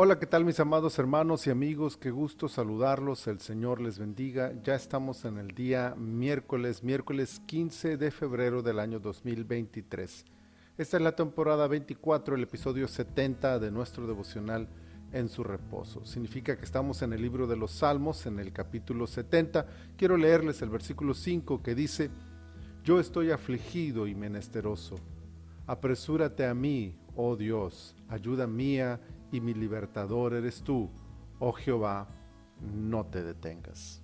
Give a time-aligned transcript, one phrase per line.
[0.00, 1.96] Hola, ¿qué tal mis amados hermanos y amigos?
[1.96, 4.52] Qué gusto saludarlos, el Señor les bendiga.
[4.62, 10.24] Ya estamos en el día miércoles, miércoles 15 de febrero del año 2023.
[10.76, 14.68] Esta es la temporada 24, el episodio 70 de nuestro devocional
[15.12, 16.04] en su reposo.
[16.04, 19.66] Significa que estamos en el libro de los Salmos, en el capítulo 70.
[19.96, 22.08] Quiero leerles el versículo 5 que dice,
[22.84, 24.94] Yo estoy afligido y menesteroso.
[25.66, 29.00] Apresúrate a mí, oh Dios, ayuda mía
[29.32, 30.90] y mi libertador eres tú,
[31.38, 32.08] oh Jehová,
[32.60, 34.02] no te detengas.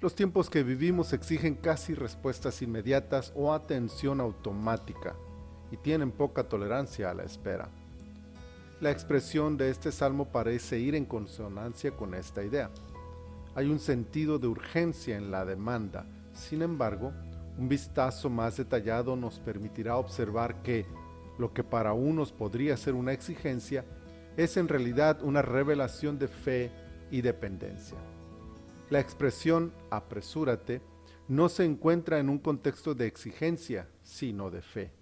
[0.00, 5.14] Los tiempos que vivimos exigen casi respuestas inmediatas o atención automática
[5.70, 7.68] y tienen poca tolerancia a la espera.
[8.80, 12.70] La expresión de este salmo parece ir en consonancia con esta idea.
[13.54, 17.12] Hay un sentido de urgencia en la demanda, sin embargo,
[17.58, 20.86] un vistazo más detallado nos permitirá observar que
[21.40, 23.84] lo que para unos podría ser una exigencia
[24.36, 26.70] es en realidad una revelación de fe
[27.10, 27.96] y dependencia.
[28.90, 30.82] La expresión apresúrate
[31.28, 34.92] no se encuentra en un contexto de exigencia, sino de fe.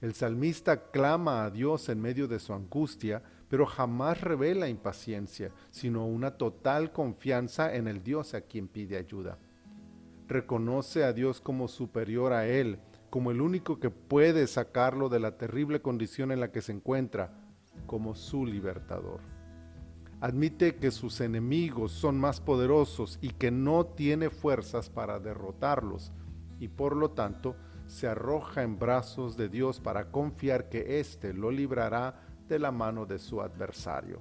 [0.00, 6.06] El salmista clama a Dios en medio de su angustia, pero jamás revela impaciencia, sino
[6.06, 9.38] una total confianza en el Dios a quien pide ayuda.
[10.26, 12.78] Reconoce a Dios como superior a él
[13.10, 17.32] como el único que puede sacarlo de la terrible condición en la que se encuentra,
[17.86, 19.20] como su libertador.
[20.20, 26.12] Admite que sus enemigos son más poderosos y que no tiene fuerzas para derrotarlos,
[26.58, 31.50] y por lo tanto se arroja en brazos de Dios para confiar que éste lo
[31.50, 34.20] librará de la mano de su adversario.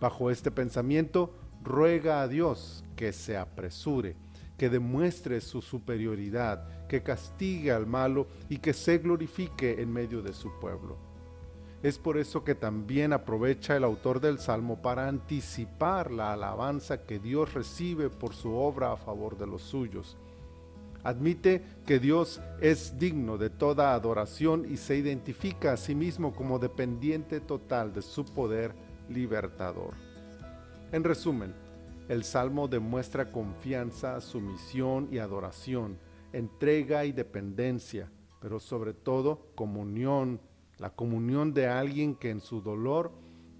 [0.00, 4.16] Bajo este pensamiento, ruega a Dios que se apresure
[4.56, 10.32] que demuestre su superioridad, que castigue al malo y que se glorifique en medio de
[10.32, 10.96] su pueblo.
[11.82, 17.18] Es por eso que también aprovecha el autor del Salmo para anticipar la alabanza que
[17.18, 20.16] Dios recibe por su obra a favor de los suyos.
[21.02, 26.58] Admite que Dios es digno de toda adoración y se identifica a sí mismo como
[26.58, 28.74] dependiente total de su poder
[29.10, 29.92] libertador.
[30.90, 31.52] En resumen,
[32.08, 35.98] el salmo demuestra confianza, sumisión y adoración,
[36.32, 38.10] entrega y dependencia,
[38.40, 40.40] pero sobre todo comunión,
[40.78, 43.12] la comunión de alguien que en su dolor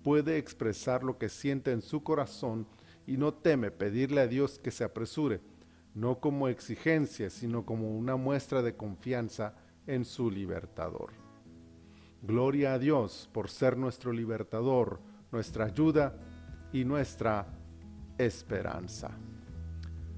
[0.03, 2.67] puede expresar lo que siente en su corazón
[3.07, 5.41] y no teme pedirle a Dios que se apresure,
[5.95, 9.55] no como exigencia, sino como una muestra de confianza
[9.87, 11.13] en su libertador.
[12.21, 15.01] Gloria a Dios por ser nuestro libertador,
[15.31, 16.19] nuestra ayuda
[16.73, 17.47] y nuestra
[18.19, 19.11] esperanza.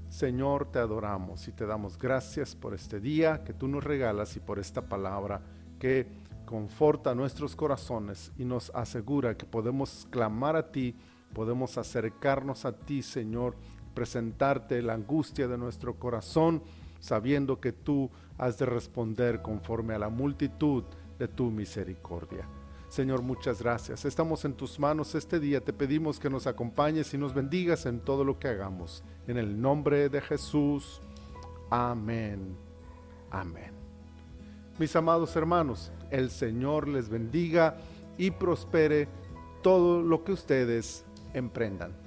[0.09, 4.39] Señor, te adoramos y te damos gracias por este día que tú nos regalas y
[4.39, 5.41] por esta palabra
[5.79, 6.07] que
[6.45, 10.95] conforta nuestros corazones y nos asegura que podemos clamar a ti,
[11.33, 13.55] podemos acercarnos a ti, Señor,
[13.93, 16.63] presentarte la angustia de nuestro corazón,
[16.99, 20.85] sabiendo que tú has de responder conforme a la multitud
[21.19, 22.47] de tu misericordia.
[22.89, 24.05] Señor, muchas gracias.
[24.05, 25.61] Estamos en tus manos este día.
[25.61, 29.03] Te pedimos que nos acompañes y nos bendigas en todo lo que hagamos.
[29.27, 31.01] En el nombre de Jesús.
[31.69, 32.55] Amén.
[33.29, 33.71] Amén.
[34.79, 37.77] Mis amados hermanos, el Señor les bendiga
[38.17, 39.09] y prospere
[39.61, 41.03] todo lo que ustedes
[41.33, 42.06] emprendan.